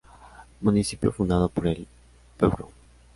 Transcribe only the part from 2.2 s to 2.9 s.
Pbro.